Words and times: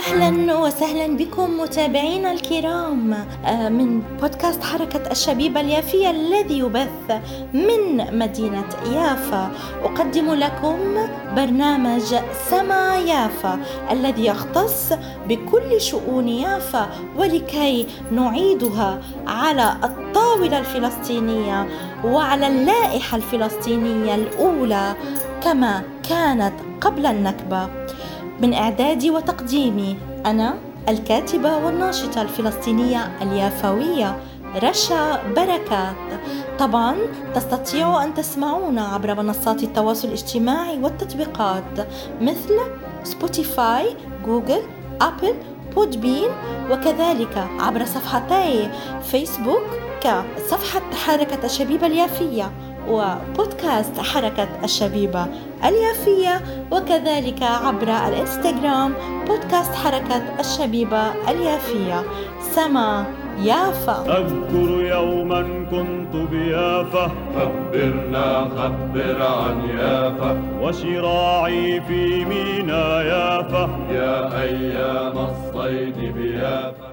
أهلا 0.00 0.58
وسهلا 0.58 1.16
بكم 1.16 1.60
متابعينا 1.60 2.32
الكرام. 2.32 3.12
آه، 3.46 3.68
من 3.68 4.02
بودكاست 4.20 4.64
حركة 4.64 5.10
الشبيبة 5.10 5.60
اليافية 5.60 6.10
الذي 6.10 6.58
يبث 6.58 7.20
من 7.54 8.18
مدينة 8.18 8.68
يافا. 8.92 9.50
أقدم 9.84 10.34
لكم 10.34 10.78
برنامج 11.36 12.14
سما 12.50 12.96
يافا 12.96 13.58
الذي 13.90 14.26
يختص 14.26 14.92
بكل 15.28 15.80
شؤون 15.80 16.28
يافا 16.28 16.88
ولكي 17.16 17.86
نعيدها 18.12 19.00
على 19.26 19.76
الطاولة 19.84 20.58
الفلسطينية 20.58 21.68
وعلى 22.04 22.46
اللائحة 22.46 23.16
الفلسطينية 23.16 24.14
الأولى 24.14 24.94
كما 25.44 25.82
كانت 26.08 26.54
قبل 26.80 27.06
النكبة. 27.06 27.68
من 28.42 28.54
إعدادي 28.54 29.10
وتقديمي. 29.10 29.96
أنا 30.26 30.54
الكاتبة 30.88 31.56
والناشطة 31.56 32.22
الفلسطينية 32.22 33.12
اليافوية 33.22 34.16
رشا 34.62 35.22
بركات. 35.36 36.20
طبعا 36.58 36.96
تستطيعوا 37.34 38.04
أن 38.04 38.14
تسمعونا 38.14 38.82
عبر 38.82 39.14
منصات 39.14 39.62
التواصل 39.62 40.08
الاجتماعي 40.08 40.78
والتطبيقات 40.78 41.88
مثل 42.20 42.58
سبوتيفاي 43.04 43.96
جوجل 44.26 44.62
أبل 45.00 45.34
بودبين 45.74 46.30
وكذلك 46.70 47.48
عبر 47.60 47.84
صفحتي 47.84 48.70
فيسبوك 49.02 49.62
كصفحة 50.00 50.82
حركة 51.06 51.44
الشبيبة 51.46 51.86
اليافية. 51.86 52.50
وبودكاست 52.88 54.00
حركة 54.00 54.48
الشبيبة 54.64 55.26
اليافية 55.64 56.40
وكذلك 56.72 57.42
عبر 57.42 57.88
الإنستغرام 58.08 58.94
بودكاست 59.26 59.74
حركة 59.74 60.22
الشبيبة 60.40 61.30
اليافية. 61.30 62.02
سما 62.40 63.04
يافا. 63.42 64.18
أذكر 64.18 64.84
يوما 64.84 65.42
كنت 65.70 66.30
بيافا. 66.30 67.10
خبرنا 67.34 68.48
خبر 68.56 69.22
عن 69.22 69.68
يافا. 69.78 70.42
وشراعي 70.62 71.80
في 71.80 72.24
مينا 72.24 73.02
يافا. 73.02 73.70
يا 73.90 74.42
أيام 74.42 75.18
الصيد 75.18 76.14
بيافا. 76.14 76.89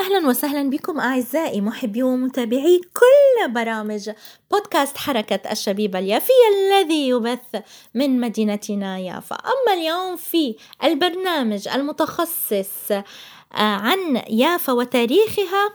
أهلا 0.00 0.28
وسهلا 0.28 0.70
بكم 0.70 1.00
أعزائي 1.00 1.60
محبي 1.60 2.02
ومتابعي 2.02 2.80
كل 2.94 3.52
برامج 3.52 4.10
بودكاست 4.50 4.96
حركة 4.96 5.52
الشبيبة 5.52 5.98
اليافية 5.98 6.32
الذي 6.56 7.08
يبث 7.08 7.62
من 7.94 8.20
مدينتنا 8.20 8.98
يافا. 8.98 9.36
أما 9.36 9.80
اليوم 9.80 10.16
في 10.16 10.56
البرنامج 10.84 11.68
المتخصص 11.68 12.90
آه، 12.92 13.04
عن 13.52 14.22
يافا 14.30 14.72
وتاريخها 14.72 15.72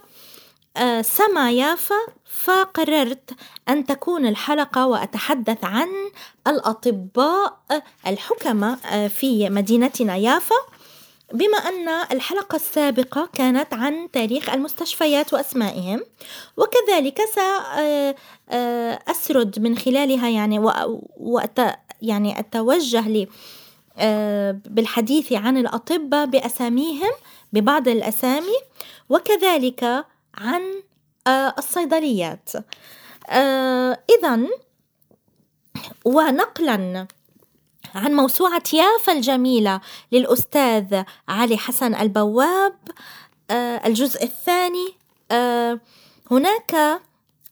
آه، 0.77 1.01
سما 1.01 1.51
يافا 1.51 1.99
فقررت 2.25 3.29
أن 3.69 3.85
تكون 3.85 4.25
الحلقة 4.25 4.87
وأتحدث 4.87 5.63
عن 5.63 5.89
الأطباء 6.47 7.59
الحكمة 8.07 8.77
آه، 8.85 9.07
في 9.07 9.49
مدينتنا 9.49 10.15
يافا. 10.15 10.74
بما 11.33 11.57
أن 11.57 11.89
الحلقة 12.11 12.55
السابقة 12.55 13.29
كانت 13.33 13.73
عن 13.73 14.11
تاريخ 14.11 14.49
المستشفيات 14.49 15.33
وأسمائهم 15.33 16.01
وكذلك 16.57 17.21
سأسرد 18.49 19.59
من 19.59 19.77
خلالها 19.77 20.29
يعني 20.29 20.59
وأت 21.17 21.59
يعني 22.01 22.39
أتوجه 22.39 23.07
لي 23.07 23.27
بالحديث 24.65 25.33
عن 25.33 25.57
الأطباء 25.57 26.25
بأساميهم 26.25 27.11
ببعض 27.53 27.87
الأسامي 27.87 28.57
وكذلك 29.09 30.05
عن 30.37 30.61
الصيدليات. 31.57 32.49
إذا 34.09 34.39
ونقلا 36.05 37.07
عن 37.95 38.13
موسوعة 38.13 38.63
يافا 38.73 39.13
الجميلة 39.13 39.81
للأستاذ 40.11 41.03
علي 41.27 41.57
حسن 41.57 41.95
البواب. 41.95 42.75
آه، 43.51 43.87
الجزء 43.87 44.23
الثاني 44.23 44.93
آه، 45.31 45.79
هناك 46.31 46.75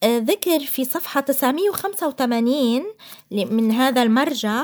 آه، 0.04 0.18
ذكر 0.18 0.60
في 0.60 0.86
صفحة 0.86 1.22
985 1.22 2.84
من 3.32 3.72
هذا 3.72 4.04
المرجع 4.04 4.64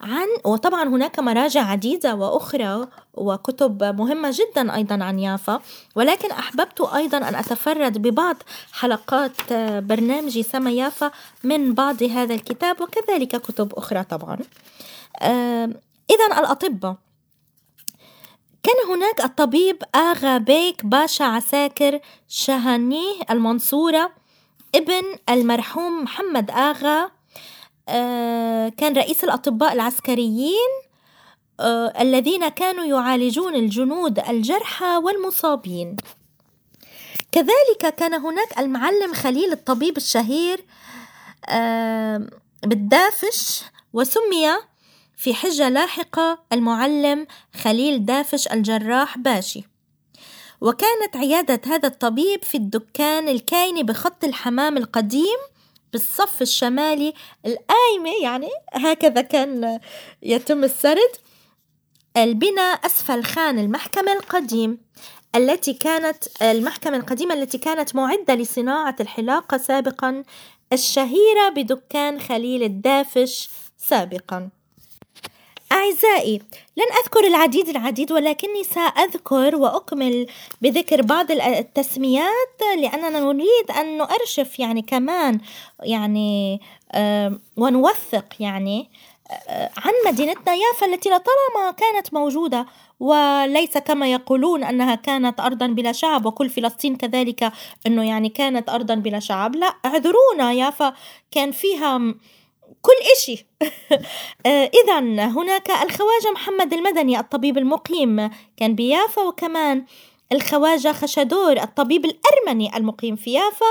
عن 0.00 0.26
وطبعا 0.44 0.88
هناك 0.88 1.18
مراجع 1.18 1.64
عديدة 1.64 2.14
وأخرى 2.14 2.88
وكتب 3.14 3.84
مهمة 3.84 4.34
جدا 4.34 4.74
أيضا 4.74 5.04
عن 5.04 5.18
يافا 5.18 5.60
ولكن 5.96 6.30
أحببت 6.30 6.80
أيضا 6.80 7.18
أن 7.18 7.34
أتفرد 7.34 7.98
ببعض 7.98 8.36
حلقات 8.72 9.52
برنامجي 9.82 10.42
سما 10.42 10.70
يافا 10.70 11.10
من 11.44 11.74
بعض 11.74 12.02
هذا 12.02 12.34
الكتاب 12.34 12.80
وكذلك 12.80 13.36
كتب 13.36 13.72
أخرى 13.74 14.04
طبعا. 14.04 14.38
إذا 16.10 16.26
الأطباء. 16.38 16.96
كان 18.62 18.74
هناك 18.90 19.24
الطبيب 19.24 19.82
آغا 19.94 20.38
بيك 20.38 20.86
باشا 20.86 21.24
عساكر 21.24 22.00
شهانيه 22.28 23.14
المنصورة 23.30 24.12
ابن 24.74 25.02
المرحوم 25.30 26.02
محمد 26.02 26.50
آغا 26.50 27.10
آه، 27.88 28.68
كان 28.68 28.96
رئيس 28.96 29.24
الأطباء 29.24 29.72
العسكريين 29.72 30.70
آه، 31.60 31.92
الذين 32.00 32.48
كانوا 32.48 32.84
يعالجون 32.84 33.54
الجنود 33.54 34.18
الجرحى 34.18 34.96
والمصابين. 34.96 35.96
كذلك 37.32 37.94
كان 37.96 38.14
هناك 38.14 38.58
المعلم 38.58 39.14
خليل 39.14 39.52
الطبيب 39.52 39.96
الشهير 39.96 40.64
بالدافش 42.62 43.62
وسمي 43.92 44.48
في 45.16 45.34
حجة 45.34 45.68
لاحقة 45.68 46.38
المعلم 46.52 47.26
خليل 47.54 48.04
دافش 48.04 48.48
الجراح 48.48 49.18
باشي. 49.18 49.64
وكانت 50.60 51.16
عيادة 51.16 51.60
هذا 51.66 51.88
الطبيب 51.88 52.44
في 52.44 52.56
الدكان 52.56 53.28
الكاينة 53.28 53.82
بخط 53.82 54.24
الحمام 54.24 54.76
القديم 54.76 55.38
بالصف 55.92 56.42
الشمالي 56.42 57.14
القايمة 57.46 58.22
يعني 58.22 58.48
هكذا 58.72 59.20
كان 59.20 59.80
يتم 60.22 60.64
السرد 60.64 61.10
البناء 62.16 62.86
أسفل 62.86 63.24
خان 63.24 63.58
المحكمة 63.58 64.12
القديم 64.12 64.78
التي 65.36 65.72
كانت 65.74 66.42
المحكمة 66.42 66.96
القديمة 66.96 67.34
التي 67.34 67.58
كانت 67.58 67.94
معدة 67.96 68.34
لصناعة 68.34 68.96
الحلاقة 69.00 69.56
سابقا 69.56 70.22
الشهيرة 70.72 71.48
بدكان 71.56 72.20
خليل 72.20 72.62
الدافش 72.62 73.48
سابقا. 73.78 74.48
أعزائي 75.76 76.42
لن 76.76 76.86
أذكر 77.02 77.26
العديد 77.26 77.68
العديد 77.68 78.12
ولكني 78.12 78.64
سأذكر 78.64 79.56
وأكمل 79.56 80.26
بذكر 80.62 81.02
بعض 81.02 81.30
التسميات 81.30 82.60
لأننا 82.78 83.20
نريد 83.20 83.70
أن 83.80 83.98
نؤرشف 83.98 84.58
يعني 84.58 84.82
كمان 84.82 85.40
يعني 85.82 86.60
ونوثق 87.56 88.24
يعني 88.40 88.90
عن 89.76 89.92
مدينتنا 90.06 90.54
يافا 90.54 90.86
التي 90.86 91.08
لطالما 91.08 91.70
كانت 91.76 92.14
موجودة 92.14 92.66
وليس 93.00 93.78
كما 93.78 94.12
يقولون 94.12 94.64
أنها 94.64 94.94
كانت 94.94 95.40
أرضا 95.40 95.66
بلا 95.66 95.92
شعب 95.92 96.26
وكل 96.26 96.50
فلسطين 96.50 96.96
كذلك 96.96 97.52
أنه 97.86 98.08
يعني 98.08 98.28
كانت 98.28 98.68
أرضا 98.68 98.94
بلا 98.94 99.20
شعب. 99.20 99.56
لا 99.56 99.66
اعذرونا 99.84 100.52
يافا 100.52 100.94
كان 101.30 101.50
فيها 101.50 102.14
كل 102.82 102.92
إشي. 103.16 103.46
آه، 104.46 104.70
إذا 104.84 104.98
هناك 105.24 105.70
الخواجة 105.70 106.30
محمد 106.32 106.72
المدني 106.72 107.18
الطبيب 107.18 107.58
المقيم 107.58 108.30
كان 108.56 108.74
بيافا 108.74 109.22
وكمان 109.22 109.84
الخواجة 110.32 110.92
خشدور 110.92 111.62
الطبيب 111.62 112.04
الأرمني 112.04 112.76
المقيم 112.76 113.16
في 113.16 113.32
يافا. 113.32 113.66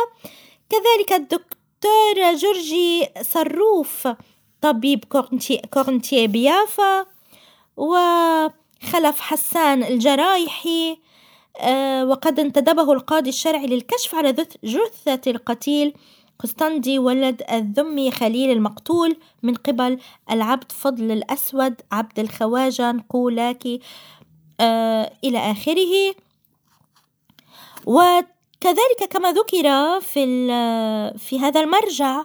كذلك 0.69 1.13
الدكتور 1.13 2.35
جورجي 2.35 3.07
صروف 3.21 4.07
طبيب 4.61 5.05
كورنتي 5.73 6.27
بيافا. 6.27 7.05
وخلف 7.77 9.19
حسان 9.19 9.83
الجرايحي 9.83 10.97
آه، 11.59 12.05
وقد 12.05 12.39
انتدبه 12.39 12.93
القاضي 12.93 13.29
الشرعي 13.29 13.67
للكشف 13.67 14.15
على 14.15 14.35
جثة 14.63 15.21
القتيل. 15.27 15.93
قسطندي 16.39 16.99
ولد 16.99 17.43
الذمي 17.51 18.11
خليل 18.11 18.51
المقتول 18.51 19.17
من 19.43 19.55
قبل 19.55 19.99
العبد 20.31 20.71
فضل 20.71 21.11
الأسود 21.11 21.81
عبد 21.91 22.19
الخواجة 22.19 22.91
نقولاكي 22.91 23.79
آه 24.59 25.11
إلى 25.23 25.51
آخره. 25.51 26.15
وكذلك 27.85 29.09
كما 29.09 29.31
ذكر 29.31 29.99
في, 30.01 30.25
في 31.17 31.39
هذا 31.39 31.59
المرجع 31.61 32.23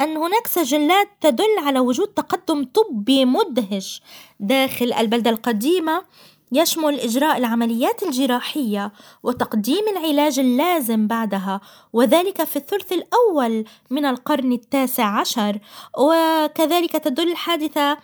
أن 0.00 0.16
هناك 0.16 0.46
سجلات 0.46 1.08
تدل 1.20 1.58
على 1.58 1.78
وجود 1.80 2.08
تقدم 2.08 2.64
طبي 2.64 3.24
مدهش 3.24 4.02
داخل 4.40 4.92
البلدة 4.92 5.30
القديمة. 5.30 6.02
يشمل 6.52 7.00
إجراء 7.00 7.36
العمليات 7.36 8.02
الجراحية 8.02 8.92
وتقديم 9.22 9.84
العلاج 9.88 10.38
اللازم 10.38 11.06
بعدها 11.06 11.60
وذلك 11.92 12.44
في 12.44 12.56
الثلث 12.56 12.92
الأول 12.92 13.64
من 13.90 14.04
القرن 14.04 14.52
التاسع 14.52 15.20
عشر 15.20 15.58
وكذلك 15.98 16.92
تدل 16.92 17.30
الحادثة 17.30 17.98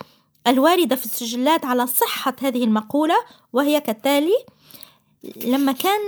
الواردة 0.46 0.96
في 0.96 1.04
السجلات 1.04 1.64
على 1.64 1.86
صحة 1.86 2.36
هذه 2.42 2.64
المقولة 2.64 3.16
وهي 3.52 3.80
كالتالي 3.80 4.44
لما 5.44 5.72
كان 5.72 6.00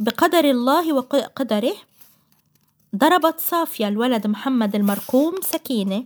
بقدر 0.00 0.44
الله 0.44 0.92
وقدره 0.92 1.74
ضربت 2.96 3.40
صافية 3.40 3.88
الولد 3.88 4.26
محمد 4.26 4.74
المرقوم 4.74 5.34
سكينة 5.42 6.04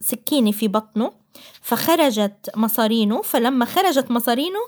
سكينة 0.00 0.52
في 0.52 0.68
بطنه 0.68 1.12
فخرجت 1.62 2.50
مصارينه 2.56 3.22
فلما 3.22 3.64
خرجت 3.64 4.10
مصارينه 4.10 4.60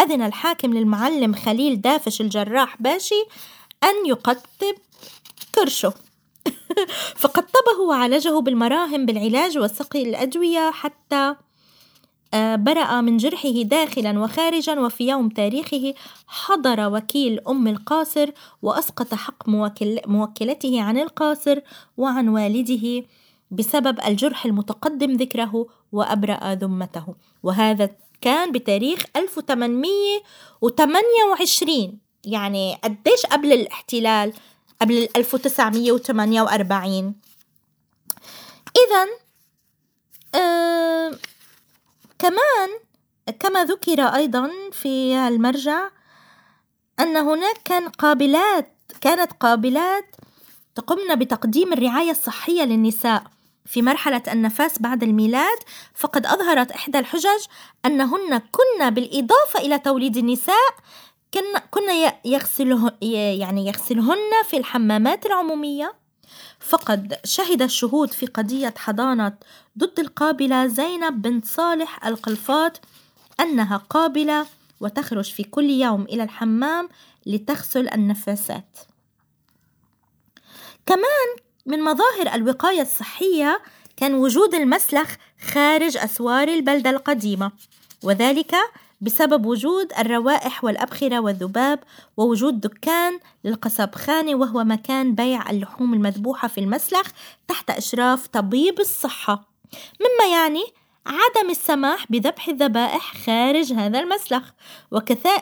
أذن 0.00 0.22
الحاكم 0.22 0.74
للمعلم 0.74 1.34
خليل 1.34 1.80
دافش 1.80 2.20
الجراح 2.20 2.82
باشي 2.82 3.24
أن 3.84 4.06
يقطب 4.06 4.74
كرشه 5.54 5.94
فقطبه 7.22 7.80
وعالجه 7.88 8.40
بالمراهم 8.40 9.06
بالعلاج 9.06 9.58
وسقي 9.58 10.02
الأدوية 10.02 10.70
حتى 10.70 11.34
آه، 12.34 12.56
برأ 12.56 13.00
من 13.00 13.16
جرحه 13.16 13.62
داخلا 13.62 14.20
وخارجا 14.20 14.80
وفي 14.80 15.08
يوم 15.08 15.28
تاريخه 15.28 15.94
حضر 16.26 16.94
وكيل 16.94 17.40
أم 17.48 17.68
القاصر 17.68 18.30
وأسقط 18.62 19.14
حق 19.14 19.48
موكل 19.48 20.00
موكلته 20.06 20.82
عن 20.82 20.98
القاصر 20.98 21.60
وعن 21.96 22.28
والده. 22.28 23.04
بسبب 23.50 24.00
الجرح 24.06 24.44
المتقدم 24.46 25.16
ذكره 25.16 25.66
وأبرأ 25.92 26.54
ذمته. 26.54 27.14
وهذا 27.42 27.90
كان 28.20 28.52
بتاريخ 28.52 29.04
1828 29.16 31.98
يعني 32.24 32.74
قديش 32.84 33.26
قبل 33.26 33.52
الاحتلال؟ 33.52 34.32
قبل 34.80 35.08
1948 35.16 37.14
إذا 38.76 39.06
آه 40.34 41.10
كمان 42.18 42.68
كما 43.40 43.64
ذكر 43.64 44.02
أيضا 44.02 44.50
في 44.72 45.16
المرجع 45.28 45.88
أن 47.00 47.16
هناك 47.16 47.60
كان 47.64 47.88
قابلات 47.88 48.72
كانت 49.00 49.32
قابلات 49.32 50.16
تقمن 50.74 51.14
بتقديم 51.14 51.72
الرعاية 51.72 52.10
الصحية 52.10 52.62
للنساء. 52.62 53.22
في 53.66 53.82
مرحلة 53.82 54.22
النفاس 54.32 54.78
بعد 54.78 55.02
الميلاد 55.02 55.58
فقد 55.94 56.26
أظهرت 56.26 56.70
إحدى 56.70 56.98
الحجج 56.98 57.44
أنهن 57.86 58.38
كن 58.38 58.90
بالإضافة 58.90 59.60
إلى 59.60 59.78
توليد 59.78 60.16
النساء 60.16 60.74
كن 61.34 61.58
كن 61.70 61.82
يغسله 62.24 62.92
يعني 63.02 63.66
يغسلهن 63.66 64.42
في 64.48 64.56
الحمامات 64.56 65.26
العمومية. 65.26 65.94
فقد 66.60 67.14
شهد 67.24 67.62
الشهود 67.62 68.12
في 68.12 68.26
قضية 68.26 68.74
حضانة 68.76 69.32
ضد 69.78 70.00
القابلة 70.00 70.66
زينب 70.66 71.22
بنت 71.22 71.44
صالح 71.44 72.06
القلفاط 72.06 72.80
أنها 73.40 73.76
قابلة 73.76 74.46
وتخرج 74.80 75.32
في 75.32 75.44
كل 75.44 75.70
يوم 75.70 76.02
إلى 76.02 76.22
الحمام 76.22 76.88
لتغسل 77.26 77.88
النفاسات. 77.88 78.78
كمان 80.86 81.49
من 81.66 81.82
مظاهر 81.82 82.34
الوقاية 82.34 82.82
الصحية 82.82 83.62
كان 83.96 84.14
وجود 84.14 84.54
المسلخ 84.54 85.14
خارج 85.52 85.96
أسوار 85.96 86.48
البلدة 86.48 86.90
القديمة 86.90 87.52
وذلك 88.02 88.54
بسبب 89.00 89.46
وجود 89.46 89.92
الروائح 89.98 90.64
والأبخرة 90.64 91.20
والذباب 91.20 91.78
ووجود 92.16 92.60
دكان 92.60 93.18
للقصبخانة 93.44 94.34
وهو 94.34 94.64
مكان 94.64 95.14
بيع 95.14 95.50
اللحوم 95.50 95.94
المذبوحة 95.94 96.48
في 96.48 96.58
المسلخ 96.58 97.10
تحت 97.48 97.70
إشراف 97.70 98.26
طبيب 98.26 98.80
الصحة. 98.80 99.48
مما 100.00 100.32
يعني 100.32 100.64
عدم 101.06 101.50
السماح 101.50 102.12
بذبح 102.12 102.48
الذبائح 102.48 103.14
خارج 103.26 103.72
هذا 103.72 104.00
المسلخ 104.00 104.42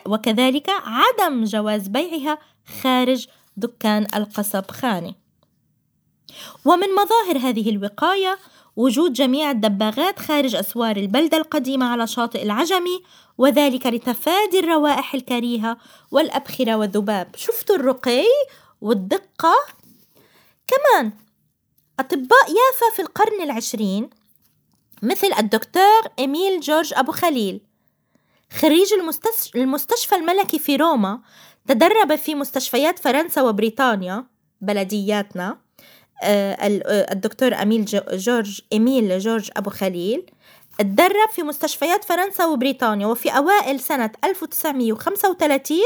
وكذلك 0.05 0.69
عدم 0.69 1.43
جواز 1.43 1.87
بيعها 1.87 2.37
خارج 2.81 3.27
دكان 3.57 4.07
القصبخانة 4.15 5.13
ومن 6.65 6.87
مظاهر 6.95 7.49
هذه 7.49 7.69
الوقاية 7.69 8.37
وجود 8.75 9.13
جميع 9.13 9.51
الدباغات 9.51 10.19
خارج 10.19 10.55
أسوار 10.55 10.97
البلدة 10.97 11.37
القديمة 11.37 11.85
على 11.85 12.07
شاطئ 12.07 12.43
العجمي 12.43 13.03
وذلك 13.37 13.87
لتفادي 13.87 14.59
الروائح 14.59 15.13
الكريهة 15.13 15.77
والأبخرة 16.11 16.75
والذباب. 16.75 17.35
شفتوا 17.35 17.75
الرقي 17.75 18.25
والدقة؟ 18.81 19.53
كمان 20.67 21.11
أطباء 21.99 22.49
يافا 22.49 22.95
في 22.95 23.01
القرن 23.01 23.41
العشرين 23.41 24.09
مثل 25.01 25.33
الدكتور 25.39 26.01
إميل 26.19 26.59
جورج 26.59 26.93
أبو 26.93 27.11
خليل 27.11 27.61
خريج 28.59 28.93
المستشفى 29.55 30.15
الملكي 30.15 30.59
في 30.59 30.75
روما 30.75 31.21
تدرب 31.67 32.15
في 32.15 32.35
مستشفيات 32.35 32.99
فرنسا 32.99 33.41
وبريطانيا 33.41 34.25
بلدياتنا. 34.61 35.68
الدكتور 36.23 37.53
أميل 37.53 37.85
جورج 38.13 38.61
إميل 38.73 39.19
جورج 39.19 39.49
أبو 39.57 39.69
خليل 39.69 40.31
تدرب 40.79 41.29
في 41.33 41.43
مستشفيات 41.43 42.03
فرنسا 42.03 42.45
وبريطانيا 42.45 43.07
وفي 43.07 43.29
أوائل 43.29 43.79
سنة 43.79 44.11
1935 44.23 45.79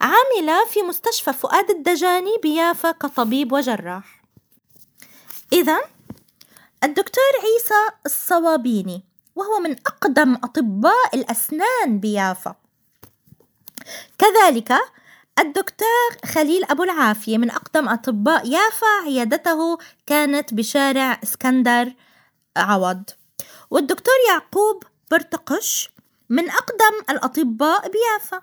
عمل 0.00 0.50
في 0.70 0.82
مستشفى 0.82 1.32
فؤاد 1.32 1.70
الدجاني 1.70 2.30
بيافا 2.42 2.90
كطبيب 2.90 3.52
وجراح. 3.52 4.22
إذا 5.52 5.80
الدكتور 6.84 7.24
عيسى 7.42 7.96
الصوابيني 8.06 9.02
وهو 9.36 9.60
من 9.60 9.70
أقدم 9.72 10.34
أطباء 10.34 11.14
الأسنان 11.14 12.00
بيافا. 12.00 12.54
كذلك 14.18 14.72
الدكتور 15.38 16.16
خليل 16.24 16.64
أبو 16.64 16.82
العافية 16.82 17.38
من 17.38 17.50
أقدم 17.50 17.88
أطباء 17.88 18.46
يافا 18.46 18.86
عيادته 19.06 19.78
كانت 20.06 20.54
بشارع 20.54 21.20
إسكندر 21.22 21.92
عوض. 22.56 23.02
والدكتور 23.70 24.14
يعقوب 24.28 24.84
برتقش 25.10 25.90
من 26.28 26.50
أقدم 26.50 26.94
الأطباء 27.10 27.90
بيافا. 27.90 28.42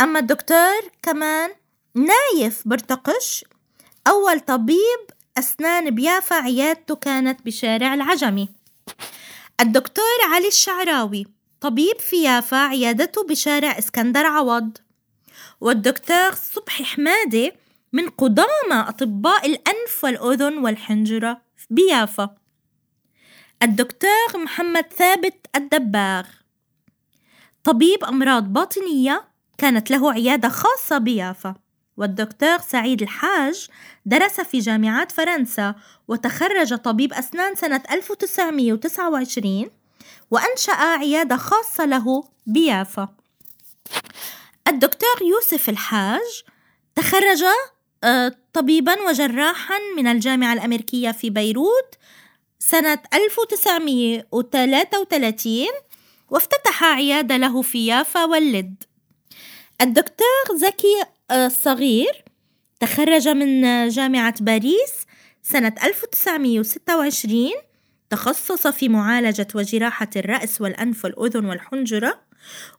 أما 0.00 0.18
الدكتور 0.18 0.80
كمان 1.02 1.50
نايف 1.94 2.62
برتقش 2.68 3.44
أول 4.06 4.40
طبيب 4.40 5.00
أسنان 5.38 5.90
بيافا 5.90 6.36
عيادته 6.36 6.96
كانت 6.96 7.42
بشارع 7.42 7.94
العجمي. 7.94 8.48
الدكتور 9.60 10.18
علي 10.32 10.48
الشعراوي 10.48 11.26
طبيب 11.60 11.98
في 11.98 12.22
يافا 12.22 12.56
عيادته 12.56 13.26
بشارع 13.26 13.78
إسكندر 13.78 14.26
عوض. 14.26 14.78
والدكتور 15.62 16.34
صبحي 16.34 16.84
حمادة 16.84 17.52
من 17.92 18.08
قدامى 18.08 18.88
أطباء 18.88 19.46
الأنف 19.46 20.04
والأذن 20.04 20.58
والحنجرة 20.58 21.40
بيافا. 21.70 22.36
الدكتور 23.62 24.38
محمد 24.44 24.84
ثابت 24.96 25.46
الدباغ. 25.56 26.24
طبيب 27.64 28.04
أمراض 28.04 28.52
باطنية 28.52 29.24
كانت 29.58 29.90
له 29.90 30.12
عيادة 30.12 30.48
خاصة 30.48 30.98
بيافا. 30.98 31.54
والدكتور 31.96 32.58
سعيد 32.58 33.02
الحاج 33.02 33.68
درس 34.06 34.40
في 34.40 34.58
جامعات 34.58 35.12
فرنسا 35.12 35.74
وتخرج 36.08 36.74
طبيب 36.74 37.12
أسنان 37.12 37.54
سنة 37.54 37.82
1929 37.90 39.70
وأنشأ 40.30 40.72
عيادة 40.72 41.36
خاصة 41.36 41.84
له 41.84 42.24
بيافا. 42.46 43.08
الدكتور 44.68 45.22
يوسف 45.22 45.68
الحاج 45.68 46.42
تخرج 46.94 47.42
آه، 48.04 48.32
طبيبا 48.52 49.02
وجراحا 49.08 49.78
من 49.96 50.06
الجامعة 50.06 50.52
الأمريكية 50.52 51.10
في 51.10 51.30
بيروت 51.30 51.94
سنة 52.58 52.98
1933 53.14 55.66
وافتتح 56.30 56.84
عيادة 56.84 57.36
له 57.36 57.62
في 57.62 57.86
يافا 57.86 58.24
واللد. 58.24 58.84
الدكتور 59.80 60.56
زكي 60.56 61.02
الصغير 61.30 62.24
تخرج 62.80 63.28
من 63.28 63.88
جامعة 63.88 64.34
باريس 64.40 64.92
سنة 65.42 65.74
1926 65.84 67.50
تخصص 68.10 68.66
في 68.66 68.88
معالجة 68.88 69.46
وجراحة 69.54 70.10
الرأس 70.16 70.60
والأنف 70.60 71.04
والأذن 71.04 71.44
والحنجرة. 71.44 72.20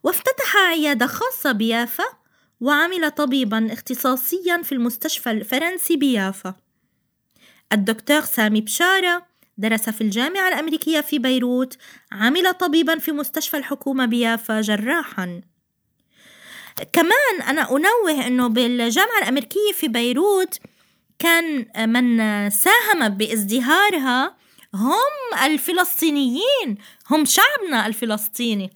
وافتتح 0.02 0.56
عيادة 0.56 1.06
خاصة 1.06 1.52
بيافا 1.52 2.04
وعمل 2.60 3.10
طبيبا 3.10 3.72
اختصاصيا 3.72 4.62
في 4.62 4.72
المستشفى 4.72 5.30
الفرنسي 5.30 5.96
بيافا. 5.96 6.54
الدكتور 7.72 8.20
سامي 8.20 8.60
بشارة 8.60 9.26
درس 9.58 9.90
في 9.90 10.00
الجامعة 10.00 10.48
الأمريكية 10.48 11.00
في 11.00 11.18
بيروت 11.18 11.76
عمل 12.12 12.52
طبيبا 12.52 12.98
في 12.98 13.12
مستشفى 13.12 13.56
الحكومة 13.56 14.06
بيافا 14.06 14.60
جراحا. 14.60 15.40
كمان 16.92 17.42
أنا 17.48 17.70
أنوه 17.70 18.26
أنه 18.26 18.46
بالجامعة 18.46 19.18
الأمريكية 19.18 19.72
في 19.74 19.88
بيروت 19.88 20.58
كان 21.18 21.66
من 21.90 22.18
ساهم 22.50 23.08
بازدهارها 23.08 24.36
هم 24.74 25.38
الفلسطينيين 25.44 26.78
هم 27.10 27.24
شعبنا 27.24 27.86
الفلسطيني. 27.86 28.70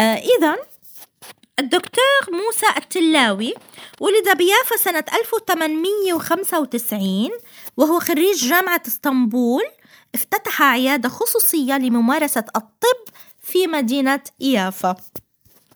إذا 0.00 0.56
الدكتور 1.58 2.20
موسى 2.28 2.66
التلاوي 2.76 3.54
ولد 4.00 4.36
بيافا 4.36 4.76
سنة 4.76 5.04
1895 5.14 7.30
وهو 7.76 8.00
خريج 8.00 8.48
جامعة 8.48 8.82
إسطنبول 8.86 9.62
افتتح 10.14 10.62
عيادة 10.62 11.08
خصوصية 11.08 11.78
لممارسة 11.78 12.44
الطب 12.56 13.14
في 13.42 13.66
مدينة 13.66 14.20
يافا. 14.40 14.96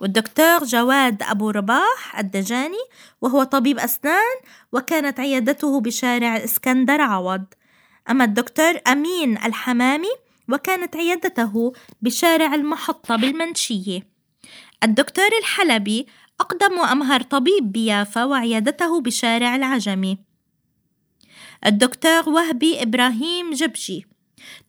والدكتور 0.00 0.64
جواد 0.64 1.22
أبو 1.22 1.50
رباح 1.50 2.18
الدجاني 2.18 2.84
وهو 3.20 3.42
طبيب 3.42 3.78
أسنان 3.78 4.36
وكانت 4.72 5.20
عيادته 5.20 5.80
بشارع 5.80 6.36
إسكندر 6.44 7.00
عوض. 7.00 7.44
أما 8.10 8.24
الدكتور 8.24 8.80
أمين 8.86 9.36
الحمامي 9.36 10.12
وكانت 10.52 10.96
عيادته 10.96 11.72
بشارع 12.02 12.54
المحطة 12.54 13.16
بالمنشية. 13.16 14.13
الدكتور 14.84 15.28
الحلبي 15.40 16.06
أقدم 16.40 16.78
وأمهر 16.78 17.22
طبيب 17.22 17.72
بيافا 17.72 18.24
وعيادته 18.24 19.00
بشارع 19.00 19.56
العجمي. 19.56 20.18
الدكتور 21.66 22.28
وهبي 22.28 22.82
إبراهيم 22.82 23.50
جبجي 23.50 24.06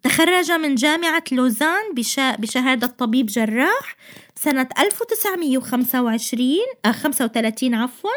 تخرج 0.04 0.51
من 0.51 0.75
جامعة 0.75 1.24
لوزان 1.32 1.94
بشهادة 2.39 2.88
طبيب 2.88 3.25
جراح 3.25 3.96
سنة 4.36 4.70
1925 4.80 6.50
آه 6.86 6.92
35 6.92 7.75
عفوا 7.75 8.12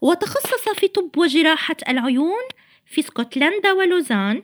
وتخصص 0.00 0.68
في 0.74 0.88
طب 0.88 1.10
وجراحة 1.18 1.76
العيون 1.88 2.44
في 2.86 3.00
اسكتلندا 3.00 3.72
ولوزان 3.72 4.42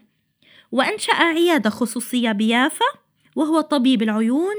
وأنشأ 0.73 1.15
عيادة 1.15 1.71
خصوصية 1.71 2.33
بيافا 2.33 3.04
وهو 3.37 3.61
طبيب 3.61 4.03
العيون 4.03 4.57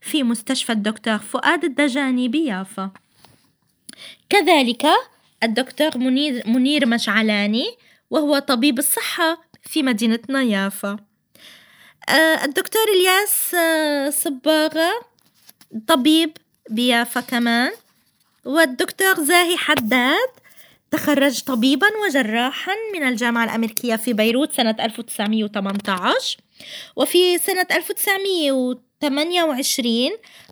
في 0.00 0.22
مستشفى 0.22 0.72
الدكتور 0.72 1.18
فؤاد 1.18 1.64
الدجاني 1.64 2.28
بيافا 2.28 2.90
كذلك 4.28 4.86
الدكتور 5.42 5.98
منير, 5.98 6.42
منير 6.46 6.86
مشعلاني 6.86 7.66
وهو 8.10 8.38
طبيب 8.38 8.78
الصحة 8.78 9.42
في 9.62 9.82
مدينتنا 9.82 10.42
يافا 10.42 10.96
آه، 12.08 12.44
الدكتور 12.44 12.82
إلياس 12.88 13.54
آه، 13.54 14.10
صباغة 14.10 14.92
طبيب 15.88 16.36
بيافا 16.70 17.20
كمان 17.20 17.72
والدكتور 18.44 19.14
زاهي 19.24 19.56
حداد 19.56 20.28
تخرج 20.92 21.40
طبيبا 21.40 21.86
وجراحا 22.04 22.72
من 22.94 23.02
الجامعة 23.02 23.44
الأمريكية 23.44 23.96
في 23.96 24.12
بيروت 24.12 24.52
سنة 24.52 24.76
1918 24.80 26.38
وفي 26.96 27.38
سنة 27.38 27.66
1928 27.70 30.10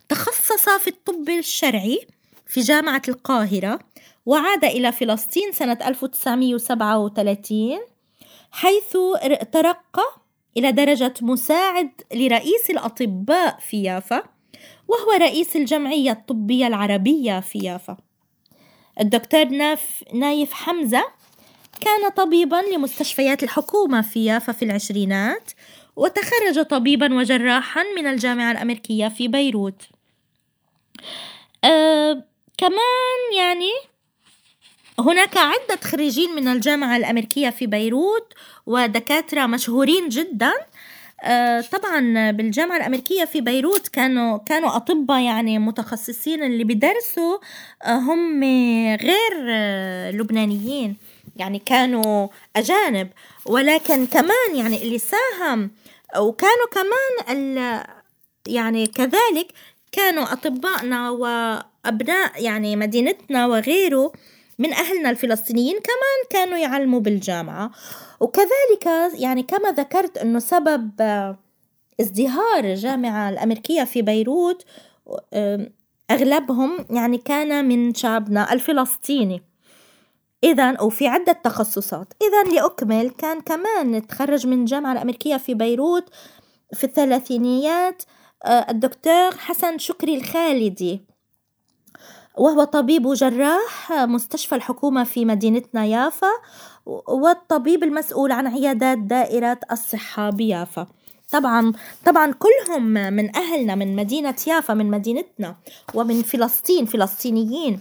تخصص 0.08 0.68
في 0.68 0.88
الطب 0.88 1.28
الشرعي 1.28 2.00
في 2.46 2.60
جامعة 2.60 3.02
القاهرة 3.08 3.78
وعاد 4.26 4.64
إلى 4.64 4.92
فلسطين 4.92 5.52
سنة 5.52 5.78
1937 5.86 7.78
حيث 8.50 8.96
ترقى 9.52 10.04
إلى 10.56 10.72
درجة 10.72 11.14
مساعد 11.22 11.90
لرئيس 12.14 12.70
الأطباء 12.70 13.58
في 13.68 13.82
يافا 13.82 14.22
وهو 14.88 15.10
رئيس 15.20 15.56
الجمعية 15.56 16.10
الطبية 16.10 16.66
العربية 16.66 17.40
في 17.40 17.58
يافا. 17.58 17.96
الدكتور 19.00 19.44
ناف 19.44 20.04
نايف 20.14 20.52
حمزة 20.52 21.04
كان 21.80 22.08
طبيبا 22.08 22.56
لمستشفيات 22.56 23.42
الحكومة 23.42 24.02
في 24.02 24.24
يافا 24.24 24.52
في 24.52 24.64
العشرينات 24.64 25.50
وتخرج 25.96 26.62
طبيبا 26.62 27.14
وجراحا 27.14 27.82
من 27.96 28.06
الجامعة 28.06 28.52
الأمريكية 28.52 29.08
في 29.08 29.28
بيروت. 29.28 29.82
أه 31.64 32.24
كمان 32.58 33.36
يعني 33.36 33.70
هناك 34.98 35.36
عدة 35.36 35.80
خريجين 35.84 36.30
من 36.30 36.48
الجامعة 36.48 36.96
الأمريكية 36.96 37.50
في 37.50 37.66
بيروت 37.66 38.32
ودكاترة 38.66 39.46
مشهورين 39.46 40.08
جدا. 40.08 40.52
طبعا 41.72 42.30
بالجامعة 42.30 42.76
الأمريكية 42.76 43.24
في 43.24 43.40
بيروت 43.40 43.88
كانوا 43.88 44.38
كانوا 44.38 44.76
أطباء 44.76 45.20
يعني 45.20 45.58
متخصصين 45.58 46.42
اللي 46.42 46.64
بيدرسوا 46.64 47.38
آه، 47.84 47.98
هم 47.98 48.44
غير 49.02 49.46
آه، 49.48 50.10
لبنانيين. 50.10 50.96
يعني 51.36 51.58
كانوا 51.58 52.28
أجانب. 52.56 53.08
ولكن 53.46 54.06
كمان 54.06 54.54
يعني 54.54 54.82
اللي 54.82 54.98
ساهم 54.98 55.70
وكانوا 56.18 56.66
كمان 56.72 57.38
يعني 58.48 58.86
كذلك 58.86 59.46
كانوا 59.92 60.32
أطبائنا 60.32 61.10
وأبناء 61.10 62.42
يعني 62.42 62.76
مدينتنا 62.76 63.46
وغيره 63.46 64.12
من 64.60 64.72
أهلنا 64.72 65.10
الفلسطينيين 65.10 65.74
كمان 65.74 66.18
كانوا 66.30 66.58
يعلموا 66.58 67.00
بالجامعة. 67.00 67.70
وكذلك 68.20 68.86
يعني 69.14 69.42
كما 69.42 69.72
ذكرت 69.72 70.18
أنه 70.18 70.38
سبب 70.38 70.90
ازدهار 72.00 72.64
الجامعة 72.64 73.30
الأمريكية 73.30 73.84
في 73.84 74.02
بيروت 74.02 74.64
أغلبهم 76.10 76.86
يعني 76.90 77.18
كان 77.18 77.68
من 77.68 77.94
شعبنا 77.94 78.52
الفلسطيني. 78.52 79.42
إذا 80.44 80.82
وفي 80.82 81.06
عدة 81.06 81.32
تخصصات. 81.32 82.12
إذا 82.22 82.54
لأكمل 82.54 83.10
كان 83.10 83.40
كمان 83.40 84.06
تخرج 84.06 84.46
من 84.46 84.60
الجامعة 84.60 84.92
الأمريكية 84.92 85.36
في 85.36 85.54
بيروت 85.54 86.04
في 86.74 86.84
الثلاثينيات 86.84 88.02
آه، 88.44 88.66
الدكتور 88.70 89.36
حسن 89.36 89.78
شكري 89.78 90.16
الخالدي. 90.16 91.09
وهو 92.36 92.64
طبيب 92.64 93.06
وجراح 93.06 93.92
مستشفى 93.92 94.54
الحكومة 94.54 95.04
في 95.04 95.24
مدينتنا 95.24 95.84
يافا 95.84 96.30
والطبيب 97.08 97.84
المسؤول 97.84 98.32
عن 98.32 98.46
عيادات 98.46 98.98
دائرة 98.98 99.58
الصحة 99.72 100.30
بيافا. 100.30 100.86
طبعا 101.30 101.72
طبعا 102.06 102.32
كلهم 102.32 102.82
من 102.92 103.36
أهلنا 103.36 103.74
من 103.74 103.96
مدينة 103.96 104.36
يافا 104.46 104.74
من 104.74 104.90
مدينتنا 104.90 105.56
ومن 105.94 106.22
فلسطين 106.22 106.86
فلسطينيين. 106.86 107.80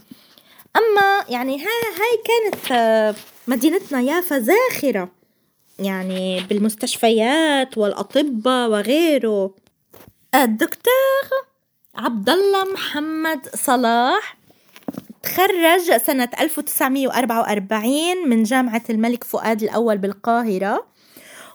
أما 0.77 1.25
يعني 1.29 1.57
هاي 1.57 1.83
هاي 1.99 2.23
كانت 2.25 3.15
مدينتنا 3.47 4.01
يافا 4.01 4.39
زاخرة 4.39 5.09
يعني 5.79 6.39
بالمستشفيات 6.39 7.77
والأطباء 7.77 8.69
وغيره. 8.69 9.55
الدكتور 10.35 11.49
عبد 11.95 12.29
الله 12.29 12.73
محمد 12.73 13.47
صلاح 13.55 14.38
تخرج 15.23 15.97
سنة 15.97 16.29
1944 16.39 18.29
من 18.29 18.43
جامعة 18.43 18.81
الملك 18.89 19.23
فؤاد 19.23 19.63
الأول 19.63 19.97
بالقاهرة 19.97 20.85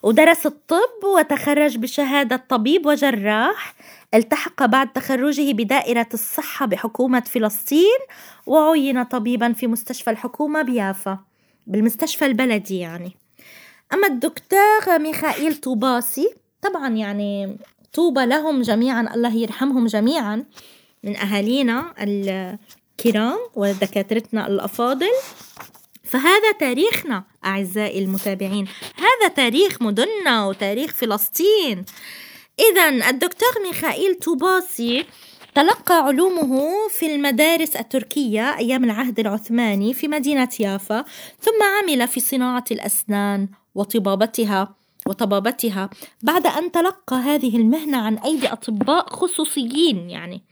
ودرس 0.02 0.46
الطب 0.46 1.04
وتخرج 1.04 1.76
بشهادة 1.76 2.44
طبيب 2.48 2.86
وجراح. 2.86 3.74
التحق 4.14 4.64
بعد 4.64 4.92
تخرجه 4.92 5.52
بدائرة 5.52 6.08
الصحة 6.14 6.66
بحكومة 6.66 7.20
فلسطين 7.20 7.98
وعين 8.46 9.02
طبيبا 9.02 9.52
في 9.52 9.66
مستشفى 9.66 10.10
الحكومة 10.10 10.62
بيافا 10.62 11.18
بالمستشفى 11.66 12.26
البلدي 12.26 12.78
يعني. 12.78 13.16
أما 13.92 14.06
الدكتور 14.06 14.98
ميخائيل 14.98 15.54
طوباسي 15.54 16.34
طبعا 16.62 16.88
يعني 16.88 17.56
طوبى 17.92 18.26
لهم 18.26 18.62
جميعا 18.62 19.14
الله 19.14 19.34
يرحمهم 19.36 19.86
جميعا 19.86 20.44
من 21.04 21.16
أهالينا 21.16 21.94
الكرام 22.98 23.38
ودكاترتنا 23.54 24.46
الأفاضل. 24.46 25.10
فهذا 26.04 26.52
تاريخنا 26.60 27.24
أعزائي 27.44 28.04
المتابعين. 28.04 28.68
هذا 28.96 29.28
تاريخ 29.36 29.82
مدننا 29.82 30.46
وتاريخ 30.46 30.92
فلسطين. 30.92 31.84
إذا 32.58 33.08
الدكتور 33.10 33.48
ميخائيل 33.66 34.14
توباسي 34.14 35.04
تلقى 35.54 35.94
علومه 35.94 36.88
في 36.90 37.14
المدارس 37.14 37.76
التركية 37.76 38.56
أيام 38.58 38.84
العهد 38.84 39.20
العثماني 39.20 39.94
في 39.94 40.08
مدينة 40.08 40.48
يافا 40.60 41.04
ثم 41.40 41.62
عمل 41.62 42.08
في 42.08 42.20
صناعة 42.20 42.64
الأسنان 42.70 43.48
وطبابتها 43.74 44.74
وطبابتها. 45.06 45.90
بعد 46.22 46.46
أن 46.46 46.72
تلقى 46.72 47.16
هذه 47.16 47.56
المهنة 47.56 47.98
عن 47.98 48.18
أيدي 48.18 48.52
أطباء 48.52 49.10
خصوصيين 49.10 50.10
يعني. 50.10 50.42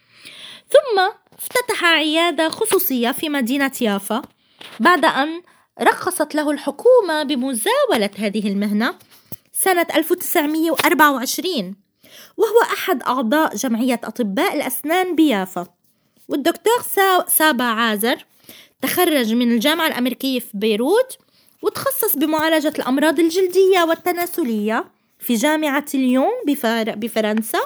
ثم 0.68 1.21
افتتح 1.42 1.84
عيادة 1.84 2.48
خصوصية 2.48 3.10
في 3.10 3.28
مدينة 3.28 3.72
يافا 3.80 4.22
بعد 4.80 5.04
أن 5.04 5.42
رخصت 5.80 6.34
له 6.34 6.50
الحكومة 6.50 7.22
بمزاولة 7.22 8.10
هذه 8.18 8.48
المهنة 8.48 8.94
سنة 9.52 9.86
1924 9.94 11.74
وهو 12.36 12.62
أحد 12.72 13.02
أعضاء 13.02 13.56
جمعية 13.56 14.00
أطباء 14.04 14.56
الأسنان 14.56 15.16
بيافا. 15.16 15.66
والدكتور 16.28 16.82
سابا 17.28 17.64
عازر 17.64 18.24
تخرج 18.82 19.34
من 19.34 19.52
الجامعة 19.52 19.86
الأمريكية 19.86 20.40
في 20.40 20.50
بيروت 20.54 21.18
وتخصص 21.62 22.16
بمعالجة 22.16 22.72
الأمراض 22.78 23.20
الجلدية 23.20 23.82
والتناسلية 23.88 24.84
في 25.18 25.34
جامعة 25.34 25.84
ليون 25.94 26.30
بفرنسا. 26.96 27.60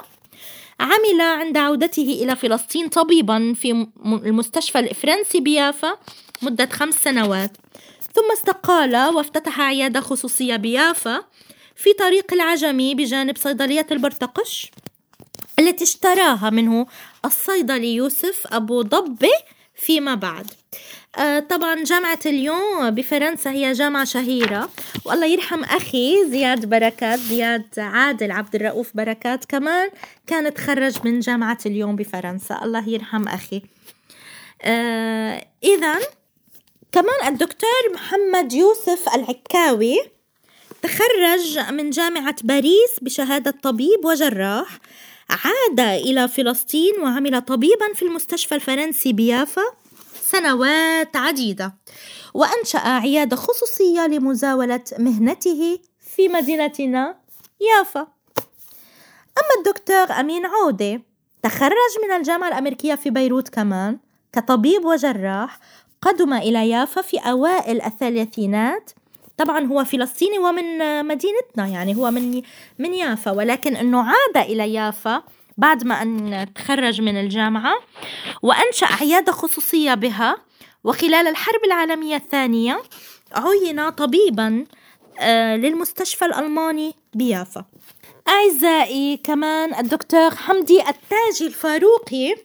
عمل 0.79 1.21
عند 1.21 1.57
عودته 1.57 2.19
إلى 2.23 2.35
فلسطين 2.35 2.87
طبيبا 2.87 3.53
في 3.53 3.87
المستشفى 4.05 4.79
الفرنسي 4.79 5.39
بيافا 5.39 5.97
مدة 6.41 6.69
خمس 6.71 6.95
سنوات. 6.95 7.57
ثم 8.15 8.31
استقال 8.33 8.95
وافتتح 9.15 9.61
عيادة 9.61 10.01
خصوصية 10.01 10.55
بيافا 10.55 11.23
في 11.75 11.93
طريق 11.93 12.33
العجمي 12.33 12.95
بجانب 12.95 13.37
صيدلية 13.37 13.87
البرتقش 13.91 14.71
التي 15.59 15.83
اشتراها 15.83 16.49
منه 16.49 16.87
الصيدلي 17.25 17.95
يوسف 17.95 18.47
أبو 18.51 18.81
ضبة 18.81 19.31
فيما 19.75 20.15
بعد. 20.15 20.51
طبعا 21.49 21.83
جامعة 21.83 22.19
اليون 22.25 22.91
بفرنسا 22.91 23.51
هي 23.51 23.71
جامعة 23.73 24.05
شهيرة. 24.05 24.69
والله 25.05 25.25
يرحم 25.25 25.63
أخي 25.63 26.29
زياد 26.29 26.65
بركات 26.65 27.19
زياد 27.19 27.65
عادل 27.77 28.31
عبد 28.31 28.55
الرؤوف 28.55 28.91
بركات 28.93 29.45
كمان 29.45 29.89
كان 30.27 30.53
تخرج 30.53 30.93
من 31.03 31.19
جامعة 31.19 31.57
اليون 31.65 31.95
بفرنسا. 31.95 32.59
الله 32.63 32.89
يرحم 32.89 33.27
أخي. 33.27 33.61
آه 34.61 35.45
إذا 35.63 35.95
كمان 36.91 37.27
الدكتور 37.27 37.93
محمد 37.93 38.53
يوسف 38.53 39.15
العكاوي 39.15 39.97
تخرج 40.81 41.59
من 41.71 41.89
جامعة 41.89 42.35
باريس 42.43 42.93
بشهادة 43.01 43.51
طبيب 43.63 44.05
وجراح 44.05 44.67
عاد 45.29 45.79
إلى 45.79 46.27
فلسطين 46.27 46.93
وعمل 47.01 47.41
طبيبا 47.41 47.93
في 47.95 48.01
المستشفى 48.05 48.55
الفرنسي 48.55 49.13
بيافا. 49.13 49.61
سنوات 50.31 51.15
عديدة. 51.15 51.73
وأنشأ 52.33 52.79
عيادة 52.79 53.35
خصوصية 53.35 54.07
لمزاولة 54.07 54.83
مهنته 54.99 55.79
في 55.99 56.27
مدينتنا 56.27 57.15
يافا. 57.61 57.99
أما 59.37 59.53
الدكتور 59.57 60.11
أمين 60.19 60.45
عودة 60.45 61.01
تخرج 61.43 61.93
من 62.03 62.15
الجامعة 62.15 62.47
الأمريكية 62.47 62.95
في 62.95 63.09
بيروت 63.09 63.49
كمان 63.49 63.97
كطبيب 64.33 64.85
وجراح 64.85 65.59
قدم 66.01 66.33
إلى 66.33 66.69
يافا 66.69 67.01
في 67.01 67.17
أوائل 67.17 67.81
الثلاثينات. 67.81 68.91
طبعا 69.37 69.65
هو 69.65 69.83
فلسطيني 69.83 70.39
ومن 70.39 71.05
مدينتنا 71.05 71.67
يعني 71.67 71.95
هو 71.95 72.11
من 72.11 72.41
من 72.79 72.93
يافا 72.93 73.31
ولكن 73.31 73.75
إنه 73.75 74.01
عاد 74.01 74.45
إلى 74.45 74.73
يافا 74.73 75.23
بعد 75.57 75.83
ما 75.83 76.01
أن 76.01 76.47
تخرج 76.55 77.01
من 77.01 77.17
الجامعة 77.17 77.73
وأنشأ 78.41 78.87
عيادة 79.01 79.31
خصوصية 79.31 79.93
بها 79.93 80.37
وخلال 80.83 81.27
الحرب 81.27 81.63
العالمية 81.65 82.15
الثانية 82.15 82.81
عين 83.33 83.89
طبيبا 83.89 84.65
آه، 85.19 85.55
للمستشفى 85.55 86.25
الألماني 86.25 86.95
بيافا. 87.13 87.65
أعزائي 88.27 89.17
كمان 89.17 89.75
الدكتور 89.75 90.35
حمدي 90.35 90.79
التاجي 90.79 91.47
الفاروقي 91.47 92.35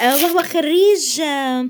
آه، 0.00 0.16
وهو 0.24 0.42
خريج 0.42 1.20
آه، 1.20 1.68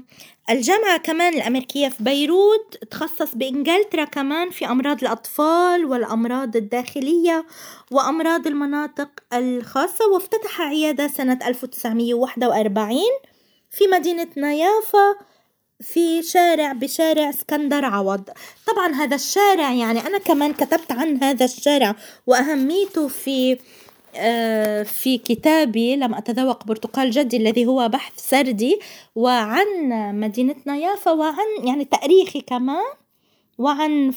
الجامعة 0.51 0.97
كمان 0.99 1.35
الأمريكية 1.35 1.89
في 1.89 2.03
بيروت 2.03 2.77
تخصص 2.91 3.35
بإنجلترا 3.35 4.05
كمان 4.05 4.51
في 4.51 4.67
أمراض 4.67 5.03
الأطفال 5.03 5.85
والأمراض 5.85 6.57
الداخلية 6.57 7.45
وأمراض 7.91 8.47
المناطق 8.47 9.09
الخاصة 9.33 10.09
وافتتح 10.15 10.61
عيادة 10.61 11.09
سنة 11.09 11.39
1941 11.47 12.99
في 13.71 13.87
مدينة 13.87 14.29
نيافا 14.37 15.17
في 15.81 16.23
شارع 16.23 16.73
بشارع 16.73 17.31
اسكندر 17.31 17.85
عوض. 17.85 18.31
طبعا 18.67 18.93
هذا 18.93 19.15
الشارع 19.17 19.73
يعني 19.73 20.07
أنا 20.07 20.19
كمان 20.19 20.53
كتبت 20.53 20.93
عن 20.93 21.23
هذا 21.23 21.45
الشارع 21.45 21.95
وأهميته 22.27 23.09
في 23.09 23.59
في 24.85 25.19
كتابي 25.19 25.97
لم 25.97 26.15
أتذوق 26.15 26.65
برتقال 26.65 27.11
جدي 27.11 27.37
الذي 27.37 27.67
هو 27.67 27.89
بحث 27.89 28.13
سردي 28.17 28.81
وعن 29.15 29.67
مدينتنا 30.21 30.77
يافا 30.77 31.11
وعن 31.11 31.47
يعني 31.65 31.85
تاريخي 31.85 32.41
كمان 32.41 32.85
وعن 33.59 34.13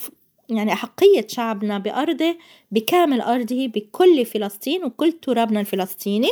يعني 0.50 0.74
أحقية 0.74 1.28
شعبنا 1.28 1.78
بأرضه 1.78 2.36
بكامل 2.72 3.22
أرضه 3.22 3.68
بكل 3.68 4.26
فلسطين 4.26 4.84
وكل 4.84 5.12
ترابنا 5.12 5.60
الفلسطيني. 5.60 6.32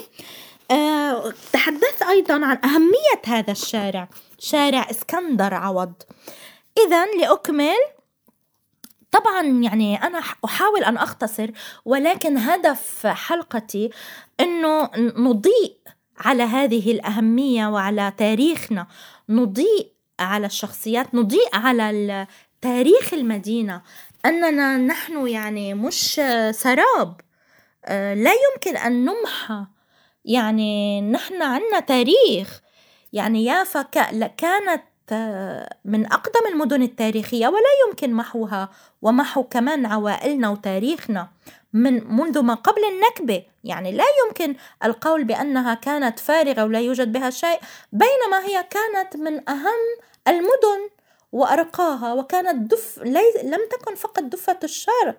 أه 0.72 1.34
تحدثت 1.54 2.02
أيضا 2.10 2.34
عن 2.34 2.58
أهمية 2.64 3.22
هذا 3.26 3.52
الشارع 3.52 4.10
شارع 4.40 4.90
إسكندر 4.92 5.54
عوض. 5.54 5.94
إذا 6.88 7.06
لأكمل 7.06 7.78
طبعا 9.20 9.44
يعني 9.44 10.04
أنا 10.04 10.22
أحاول 10.46 10.84
أن 10.84 10.98
أختصر 10.98 11.50
ولكن 11.86 12.38
هدف 12.38 13.08
حلقتي 13.08 13.90
أنه 14.40 14.90
نضيء 14.98 15.78
على 16.18 16.44
هذه 16.44 16.92
الأهمية 16.92 17.68
وعلى 17.68 18.14
تاريخنا. 18.18 18.88
نضيء 19.30 19.92
على 20.20 20.46
الشخصيات 20.46 21.16
نضيء 21.16 21.50
على 21.54 22.28
تاريخ 22.62 23.14
المدينة. 23.14 23.82
أننا 24.26 24.78
نحن 24.78 25.28
يعني 25.28 25.74
مش 25.74 26.22
سراب. 26.52 27.22
آه، 27.86 28.14
لا 28.14 28.32
يمكن 28.32 28.78
أن 28.78 29.06
نمحى. 29.06 29.66
يعني 30.26 31.02
نحن 31.02 31.42
عنا 31.42 31.80
تاريخ. 31.80 32.62
يعني 33.14 33.46
يافا 33.46 33.82
كانت 34.38 34.84
من 35.86 36.06
أقدم 36.06 36.48
المدن 36.52 36.82
التاريخية 36.82 37.48
ولا 37.48 37.70
يمكن 37.88 38.14
محوها 38.14 38.70
ومحو 39.02 39.44
كمان 39.44 39.86
عوائلنا 39.86 40.50
وتاريخنا 40.50 41.30
من 41.74 42.16
منذ 42.16 42.40
ما 42.42 42.54
قبل 42.54 42.82
النكبة. 42.86 43.44
يعني 43.64 43.92
لا 43.92 44.04
يمكن 44.26 44.56
القول 44.84 45.24
بأنها 45.24 45.74
كانت 45.74 46.20
فارغة 46.20 46.64
ولا 46.64 46.80
يوجد 46.80 47.12
بها 47.12 47.30
شيء 47.30 47.60
بينما 47.92 48.46
هي 48.46 48.66
كانت 48.70 49.18
من 49.18 49.50
أهم 49.50 49.98
المدن 50.28 50.90
وأرقاها 51.32 52.14
وكانت 52.14 52.72
دف 52.72 53.00
لم 53.44 53.60
تكن 53.72 53.96
فقط 53.96 54.24
دفة 54.24 54.60
الشرق 54.64 55.18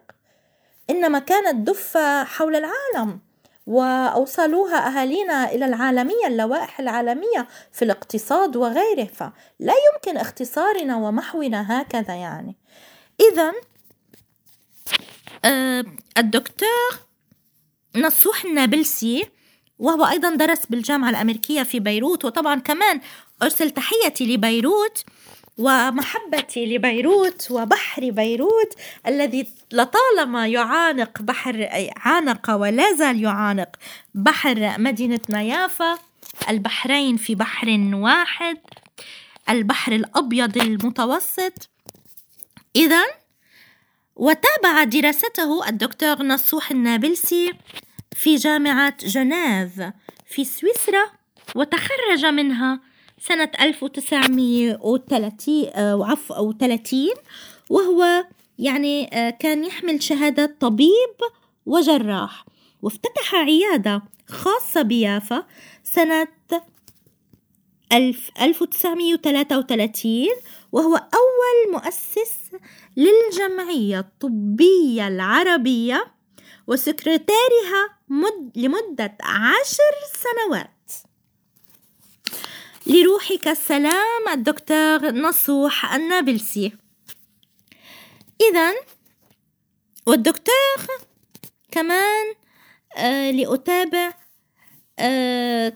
إنما 0.91 1.19
كانت 1.19 1.69
دفة 1.69 2.25
حول 2.25 2.57
العالم. 2.57 3.21
وأوصلوها 3.69 4.89
أهالينا 4.89 5.53
إلى 5.53 5.65
العالمية 5.65 6.27
اللوائح 6.27 6.81
العالمية 6.81 7.49
في 7.73 7.85
الاقتصاد 7.85 8.57
وغيره. 8.57 9.05
فلا 9.05 9.75
يمكن 9.93 10.17
اختصارنا 10.17 10.97
ومحونا 10.97 11.81
هكذا 11.81 12.15
يعني. 12.15 12.57
إذا 13.33 13.53
آه 15.45 15.85
الدكتور 16.19 16.99
نصوح 17.97 18.45
النابلسي 18.45 19.31
وهو 19.79 20.05
أيضا 20.05 20.35
درس 20.35 20.67
بالجامعة 20.67 21.11
الأمريكية 21.11 21.63
في 21.63 21.81
بيروت 21.81 22.25
وطبعا 22.25 22.61
كمان 22.61 23.01
أرسل 23.43 23.71
تحيتي 23.71 24.35
لبيروت. 24.35 25.05
ومحبتي 25.59 26.67
لبيروت 26.67 27.51
وبحر 27.51 28.11
بيروت 28.11 28.75
الذي 29.07 29.47
لطالما 29.73 30.49
يعانق 30.49 31.23
بحر 31.23 31.69
عانق 31.97 32.51
ولا 32.51 32.95
زال 32.95 33.23
يعانق 33.23 33.77
بحر 34.15 34.79
مدينة 34.79 35.21
نيافا 35.31 35.99
البحرين 36.49 37.17
في 37.17 37.35
بحر 37.35 37.91
واحد 37.93 38.59
البحر 39.51 39.93
الأبيض 39.93 40.59
المتوسط. 40.59 41.69
إذا 42.77 43.05
وتابع 44.17 44.85
دراسته 44.85 45.69
الدكتور 45.69 46.23
نصوح 46.23 46.71
النابلسي 46.71 47.53
في 48.13 48.37
جامعة 48.37 48.97
جنيف 49.01 49.73
في 50.27 50.45
سويسرا 50.45 51.05
وتخرج 51.55 52.27
منها 52.27 52.81
سنة 53.21 53.51
1930 53.61 55.65
أو 56.31 56.53
30 56.53 57.09
وهو 57.71 58.25
يعني 58.59 59.11
آه، 59.13 59.31
كان 59.31 59.65
يحمل 59.65 60.03
شهادة 60.03 60.57
طبيب 60.61 61.15
وجراح. 61.67 62.45
وافتتح 62.83 63.35
عيادة 63.35 64.03
خاصة 64.29 64.83
بيافا 64.83 65.47
سنة 65.85 66.29
1933 67.93 70.27
وهو 70.73 70.97
أول 70.97 71.73
مؤسس 71.73 72.51
للجمعية 72.97 73.99
الطبية 73.99 75.09
العربية 75.09 76.07
وسكرتارها 76.67 77.89
مد 78.09 78.53
لمدة 78.57 79.17
عشر 79.23 79.95
سنوات. 80.15 80.71
لروحك 82.89 83.49
السلام 83.49 84.29
الدكتور 84.33 85.11
نصوح 85.11 85.95
النابلسي. 85.95 86.73
إذا 88.51 88.75
والدكتور 90.07 90.87
كمان 91.71 92.35
آه 92.97 93.31
لأتابع 93.31 94.15
آه 94.99 95.73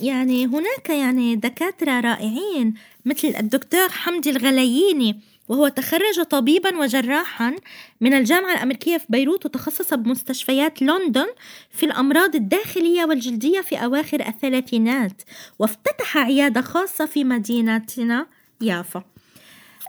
يعني 0.00 0.46
هناك 0.46 0.90
يعني 0.90 1.36
دكاترة 1.36 2.00
رائعين 2.00 2.74
مثل 3.04 3.28
الدكتور 3.28 3.88
حمدي 3.88 4.30
الغلييني. 4.30 5.20
وهو 5.48 5.68
تخرج 5.68 6.22
طبيبا 6.22 6.78
وجراحا 6.78 7.56
من 8.00 8.14
الجامعة 8.14 8.52
الأمريكية 8.52 8.96
في 8.98 9.06
بيروت 9.08 9.46
وتخصص 9.46 9.94
بمستشفيات 9.94 10.82
لندن 10.82 11.26
في 11.70 11.86
الأمراض 11.86 12.34
الداخلية 12.34 13.04
والجلدية 13.04 13.60
في 13.60 13.76
أواخر 13.76 14.20
الثلاثينات 14.28 15.22
وافتتح 15.58 16.16
عيادة 16.16 16.60
خاصة 16.60 17.06
في 17.06 17.24
مدينتنا 17.24 18.26
يافا. 18.60 19.04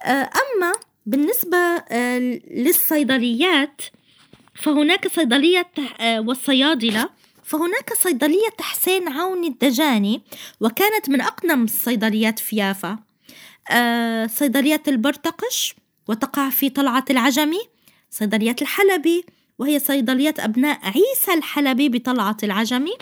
آه، 0.04 0.30
أما 0.30 0.74
بالنسبة 1.06 1.58
آه، 1.58 2.20
للصيدليات 2.52 3.82
فهناك 4.56 5.08
صيدلية 5.08 5.72
آه، 6.00 6.20
والصيادلة 6.20 7.10
فهناك 7.44 7.94
صيدلية 7.94 8.56
حسين 8.62 9.08
عوني 9.08 9.48
الدجاني 9.48 10.22
وكانت 10.62 11.10
من 11.10 11.22
أقدم 11.22 11.64
الصيدليات 11.64 12.40
في 12.40 12.56
يافا. 12.56 13.09
صيدلية 14.28 14.84
البرتقش 14.88 15.76
وتقع 16.08 16.50
في 16.50 16.70
طلعة 16.70 17.06
العجمي 17.10 17.60
صيدلية 18.10 18.56
الحلبي 18.62 19.26
وهي 19.60 19.80
صيدلية 19.80 20.34
أبناء 20.40 20.80
عيسى 20.84 21.34
الحلبي 21.34 21.90
بطلعة 21.90 22.38
العجمي 22.44 22.94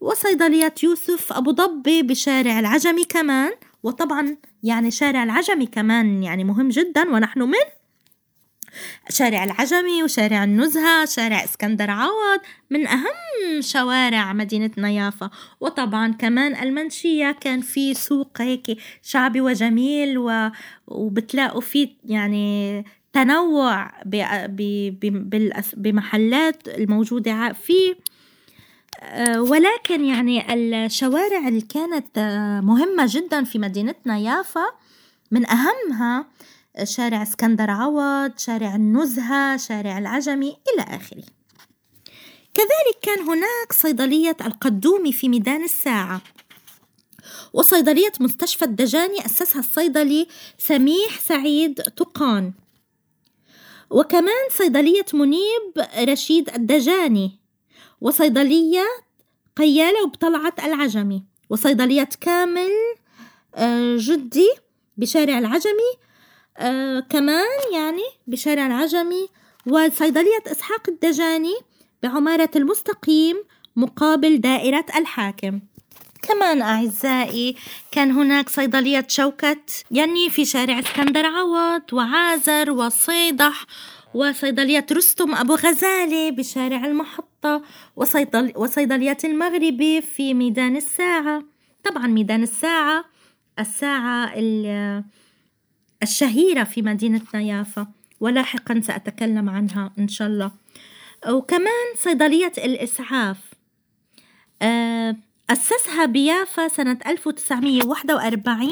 وصيدلية 0.00 0.74
يوسف 0.82 1.32
أبو 1.32 1.50
ضبي 1.50 2.02
بشارع 2.02 2.60
العجمي 2.60 3.04
كمان 3.04 3.52
وطبعا 3.82 4.36
يعني 4.62 4.90
شارع 4.90 5.24
العجمي 5.24 5.66
كمان 5.66 6.22
يعني 6.22 6.44
مهم 6.44 6.68
جدا 6.68 7.10
ونحن 7.10 7.42
من 7.42 7.81
شارع 9.10 9.44
العجمي 9.44 10.02
وشارع 10.02 10.44
النزهة 10.44 11.04
شارع 11.04 11.44
اسكندر 11.44 11.90
عوض 11.90 12.40
من 12.70 12.86
أهم 12.86 13.60
شوارع 13.60 14.32
مدينتنا 14.32 14.90
يافا 14.90 15.30
وطبعا 15.60 16.12
كمان 16.12 16.54
المنشية 16.62 17.32
كان 17.40 17.60
في 17.60 17.94
سوق 17.94 18.40
هيك 18.40 18.78
شعبي 19.02 19.40
وجميل 19.40 20.18
و... 20.18 20.50
وبتلاقوا 20.86 21.60
فيه 21.60 21.88
يعني 22.04 22.84
تنوع 23.12 23.90
ب... 24.04 24.24
ب... 24.46 24.62
ب... 25.00 25.52
بمحلات 25.76 26.68
الموجودة 26.68 27.52
فيه 27.52 27.94
آه، 29.02 29.42
ولكن 29.42 30.04
يعني 30.04 30.54
الشوارع 30.54 31.48
اللي 31.48 31.60
كانت 31.60 32.18
آه، 32.18 32.60
مهمة 32.60 33.04
جدا 33.08 33.44
في 33.44 33.58
مدينتنا 33.58 34.18
يافا 34.18 34.66
من 35.30 35.46
أهمها 35.50 36.26
شارع 36.84 37.22
اسكندر 37.22 37.70
عوض 37.70 38.38
شارع 38.38 38.74
النزهة 38.74 39.56
شارع 39.56 39.98
العجمي 39.98 40.56
إلى 40.74 40.96
آخره. 40.96 41.22
كذلك 42.54 42.98
كان 43.02 43.20
هناك 43.20 43.72
صيدلية 43.72 44.36
القدومي 44.46 45.12
في 45.12 45.28
ميدان 45.28 45.64
الساعة. 45.64 46.20
وصيدلية 47.52 48.12
مستشفى 48.20 48.64
الدجاني 48.64 49.26
أسسها 49.26 49.60
الصيدلي 49.60 50.26
سميح 50.58 51.18
سعيد 51.20 51.74
تقان. 51.74 52.52
وكمان 53.90 54.48
صيدلية 54.58 55.06
منيب 55.14 55.86
رشيد 55.98 56.54
الدجاني. 56.54 57.38
وصيدلية 58.00 58.84
قيالة 59.56 60.02
وبطلعة 60.02 60.54
العجمي. 60.64 61.24
وصيدلية 61.50 62.08
كامل 62.20 62.70
آه، 63.54 63.96
جدي 63.98 64.50
بشارع 64.96 65.38
العجمي 65.38 66.02
آه 66.58 67.00
كمان 67.00 67.46
يعني 67.74 68.02
بشارع 68.26 68.66
العجمي 68.66 69.28
وصيدلية 69.66 70.42
إسحاق 70.46 70.88
الدجاني 70.88 71.54
بعمارة 72.02 72.50
المستقيم 72.56 73.36
مقابل 73.76 74.40
دائرة 74.40 74.86
الحاكم. 74.96 75.60
كمان 76.22 76.62
أعزائي 76.62 77.56
كان 77.92 78.10
هناك 78.10 78.48
صيدلية 78.48 79.06
شوكت 79.08 79.84
يعني 79.90 80.30
في 80.30 80.44
شارع 80.44 80.78
اسكندر 80.78 81.26
عوض 81.26 81.82
وعازر 81.92 82.70
وصيدح 82.70 83.66
وصيدلية 84.14 84.86
رستم 84.92 85.34
أبو 85.34 85.54
غزالة 85.54 86.30
بشارع 86.30 86.84
المحطة 86.84 87.62
وصيدل 87.96 88.52
وصيدلية 88.56 89.16
المغربي 89.24 90.00
في 90.02 90.34
ميدان 90.34 90.76
الساعة. 90.76 91.42
طبعا 91.84 92.06
ميدان 92.06 92.42
الساعة 92.42 93.04
الساعة 93.58 94.34
اللي 94.34 95.04
الشهيرة 96.02 96.64
في 96.64 96.82
مدينتنا 96.82 97.40
يافا 97.40 97.86
ولاحقا 98.20 98.80
سأتكلم 98.80 99.50
عنها 99.50 99.92
إن 99.98 100.08
شاء 100.08 100.28
الله. 100.28 100.50
وكمان 101.28 101.94
صيدلية 101.98 102.52
الإسعاف. 102.58 103.36
آه، 104.62 105.16
أسسها 105.50 106.06
بيافا 106.06 106.68
سنة 106.68 106.98
1941 107.06 108.70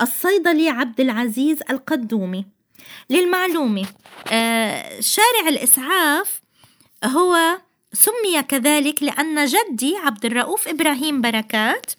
الصيدلي 0.00 0.68
عبد 0.68 1.00
العزيز 1.00 1.58
القدومي. 1.70 2.44
للمعلومة 3.10 3.86
آه، 4.32 5.00
شارع 5.00 5.48
الإسعاف 5.48 6.40
هو 7.04 7.58
سمي 7.92 8.42
كذلك 8.48 9.02
لأن 9.02 9.46
جدي 9.46 9.96
عبد 9.96 10.24
الرؤوف 10.24 10.68
إبراهيم 10.68 11.20
بركات 11.20 11.92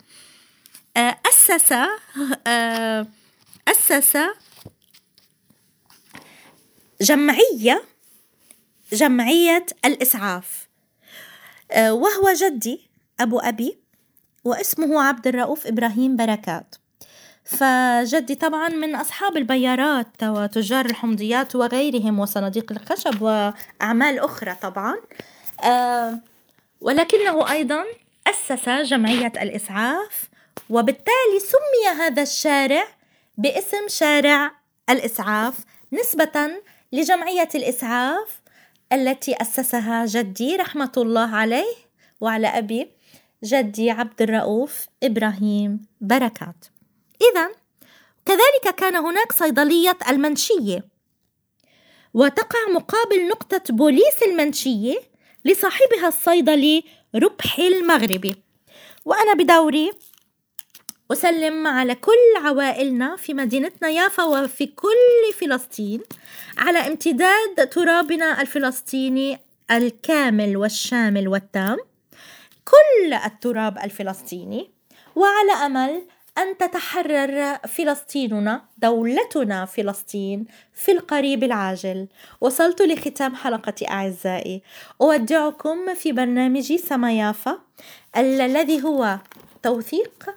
آه، 0.97 1.17
أسس 1.25 1.73
أسس 3.67 4.17
جمعية 7.01 7.83
جمعية 8.93 9.65
الإسعاف. 9.85 10.67
آه، 11.71 11.93
وهو 11.93 12.33
جدي 12.33 12.89
أبو 13.19 13.39
أبي 13.39 13.77
واسمه 14.43 15.03
عبد 15.03 15.27
الرؤوف 15.27 15.67
إبراهيم 15.67 16.15
بركات. 16.15 16.75
فجدي 17.45 18.35
طبعا 18.35 18.69
من 18.69 18.95
أصحاب 18.95 19.37
البيارات 19.37 20.23
وتجار 20.23 20.85
الحمضيات 20.85 21.55
وغيرهم 21.55 22.19
وصناديق 22.19 22.71
الخشب 22.71 23.21
وأعمال 23.21 24.19
أخرى 24.19 24.55
طبعا. 24.61 24.95
آه، 25.63 26.19
ولكنه 26.81 27.51
أيضا 27.51 27.83
أسس 28.27 28.69
جمعية 28.69 29.33
الإسعاف 29.41 30.29
وبالتالي 30.69 31.39
سمي 31.39 32.01
هذا 32.01 32.21
الشارع 32.21 32.87
باسم 33.37 33.87
شارع 33.87 34.51
الإسعاف 34.89 35.53
نسبة 35.93 36.51
لجمعية 36.95 37.49
الإسعاف 37.55 38.41
التي 38.93 39.35
أسسها 39.41 40.05
جدي 40.05 40.55
رحمة 40.55 40.91
الله 40.97 41.35
عليه 41.35 41.75
وعلى 42.21 42.47
أبي 42.47 42.87
جدي 43.43 43.91
عبد 43.91 44.21
الرؤوف 44.21 44.85
إبراهيم. 45.03 45.85
بركات. 46.01 46.65
إذا 47.21 47.51
كذلك 48.25 48.75
كان 48.75 48.95
هناك 48.95 49.31
صيدلية 49.31 49.97
المنشية 50.09 50.87
وتقع 52.13 52.59
مقابل 52.73 53.27
نقطة 53.27 53.61
بوليس 53.69 54.23
المنشية 54.27 54.95
لصاحبها 55.45 56.07
الصيدلي 56.07 56.83
ربحي 57.15 57.67
المغربي. 57.67 58.35
وأنا 59.05 59.33
بدوري 59.33 59.91
أسلم 61.11 61.67
على 61.67 61.95
كل 61.95 62.45
عوائلنا 62.45 63.15
في 63.15 63.33
مدينتنا 63.33 63.89
يافا 63.89 64.23
وفي 64.23 64.65
كل 64.65 65.33
فلسطين 65.39 66.01
على 66.57 66.79
امتداد 66.79 67.69
ترابنا 67.71 68.41
الفلسطيني 68.41 69.39
الكامل 69.71 70.57
والشامل 70.57 71.27
والتام. 71.27 71.77
كل 72.65 73.13
التراب 73.13 73.77
الفلسطيني 73.77 74.71
وعلى 75.15 75.51
أمل 75.65 76.01
أن 76.37 76.57
تتحرر 76.57 77.57
فلسطيننا 77.67 78.61
دولتنا 78.77 79.65
فلسطين 79.65 80.45
في 80.73 80.91
القريب 80.91 81.43
العاجل. 81.43 82.07
وصلت 82.41 82.81
لختام 82.81 83.35
حلقتي 83.35 83.87
أعزائي. 83.87 84.61
أودعكم 85.01 85.93
في 85.93 86.11
برنامج 86.11 86.75
سما 86.75 87.13
يافا 87.13 87.59
الذي 88.17 88.83
هو 88.83 89.19
توثيق 89.63 90.35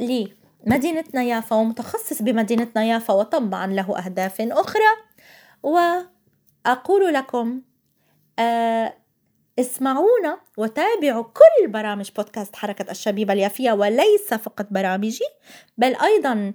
لمدينتنا 0.00 1.22
يافا 1.22 1.56
ومتخصص 1.56 2.22
بمدينتنا 2.22 2.84
يافا 2.84 3.14
وطبعا 3.14 3.66
له 3.66 3.98
أهداف 3.98 4.40
أخرى. 4.40 4.82
وأقول 5.62 7.14
لكم 7.14 7.62
آه 8.38 8.94
اسمعونا 9.58 10.40
وتابعوا 10.58 11.22
كل 11.22 11.68
برامج 11.68 12.10
بودكاست 12.16 12.56
حركة 12.56 12.90
الشبيبة 12.90 13.32
اليافية 13.32 13.72
وليس 13.72 14.34
فقط 14.34 14.66
برامجي 14.70 15.24
بل 15.78 15.96
أيضا 15.96 16.52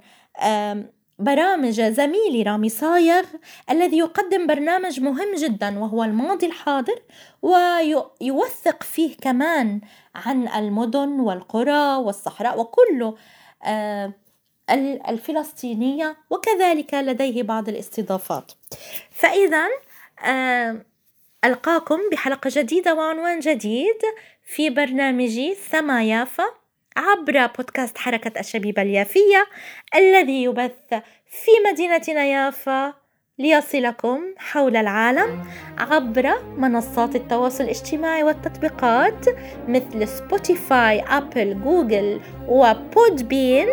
برامج 1.22 1.82
زميلي 1.82 2.44
رامي 2.44 2.70
صايغ 2.70 3.24
الذي 3.70 3.98
يقدم 3.98 4.48
برنامج 4.48 5.00
مهم 5.00 5.36
جدا 5.36 5.80
وهو 5.80 6.04
الماضي 6.04 6.46
الحاضر 6.46 7.02
ويوثق 7.42 8.84
فيه 8.84 9.18
كمان 9.18 9.82
عن 10.16 10.48
المدن 10.48 11.20
والقرى 11.20 11.96
والصحراء 11.96 12.60
وكل 12.60 13.14
آه، 13.64 14.14
الفلسطينية 15.10 16.18
وكذلك 16.30 16.94
لديه 16.94 17.44
بعض 17.44 17.70
الاستضافات. 17.70 18.52
فإذا 19.12 19.68
آه، 20.26 20.86
ألقاكم 21.46 22.00
بحلقة 22.12 22.50
جديدة 22.54 22.96
وعنوان 22.96 23.40
جديد 23.40 24.02
في 24.44 24.70
برنامجي 24.70 25.56
سما 25.56 26.04
يافا 26.04 26.61
عبر 26.98 27.48
بودكاست 27.58 27.98
حركة 27.98 28.40
الشبيبة 28.40 28.82
اليافية 28.82 29.48
الذي 29.96 30.44
يبث 30.44 30.90
في 31.26 31.52
مدينتنا 31.72 32.26
يافا 32.26 32.94
ليصلكم 33.40 34.22
حول 34.38 34.76
العالم 34.76 35.46
عبر 35.78 36.42
منصات 36.58 37.16
التواصل 37.16 37.64
الاجتماعي 37.64 38.24
والتطبيقات 38.24 39.26
مثل 39.68 40.08
سبوتيفاي 40.08 41.00
أبل 41.02 41.62
جوجل 41.64 42.22
وبودبين. 42.48 43.68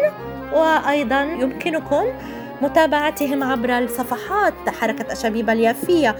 وأيضا 0.53 1.23
يمكنكم 1.23 2.05
متابعتهم 2.63 3.43
عبر 3.43 3.79
الصفحات 3.79 4.55
حركة 4.69 5.13
الشبيبة 5.13 5.53
اليافية 5.53 6.17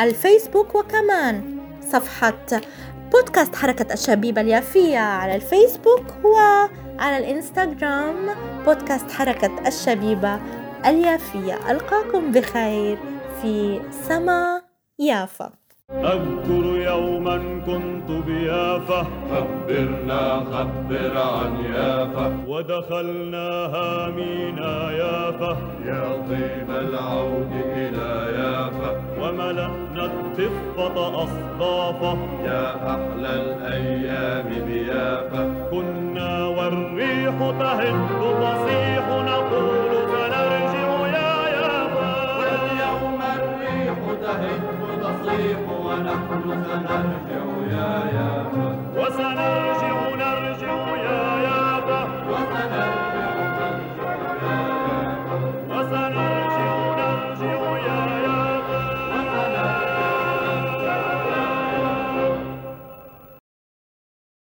الفيسبوك 0.00 0.74
وكمان 0.74 1.58
صفحة 1.80 2.46
بودكاست 3.12 3.56
حركة 3.56 3.92
الشبيبة 3.92 4.40
اليافية 4.40 4.98
على 4.98 5.34
الفيسبوك 5.34 6.04
وعلى 6.24 7.18
الإنستغرام. 7.18 8.16
بودكاست 8.66 9.10
حركة 9.12 9.50
الشبيبة 9.66 10.40
اليافية. 10.86 11.70
ألقاكم 11.70 12.32
بخير 12.32 12.98
في 13.42 13.80
سما 13.90 14.62
يافا. 14.98 15.50
أذكر 15.90 16.64
يوما 16.76 17.36
كنت 17.66 18.26
بيافا. 18.26 19.06
خبرنا 19.30 20.40
خبر 20.52 21.18
عن 21.18 21.64
يافا. 21.64 22.44
ودخلناها 22.48 24.08
مينا 24.08 24.90
يافا. 24.90 25.56
يا 25.84 26.26
طيب 26.28 26.70
العود 26.70 27.52
إلى 27.52 28.38
يافا. 28.38 29.02
وملأنا 29.20 30.19
الضفة 30.46 31.22
أصدافا 31.22 32.18
يا 32.44 32.76
أحلى 32.76 33.32
الأيام 33.42 34.66
بيافا 34.66 35.54
كنا 35.70 36.46
والريح 36.46 37.34
تهد 37.60 38.08
تصيح 38.42 39.04
نقول 39.08 39.90
سنرجع 40.12 41.06
يا 41.06 41.48
يافا 41.56 42.38
واليوم 42.38 43.20
الريح 43.36 43.98
تهب 44.22 44.60
تصيح 45.02 45.58
ونحن 45.84 46.42
سنرجع 46.64 47.44
يا 47.70 47.90
يافا 48.16 48.76
وسنرجع 48.96 49.89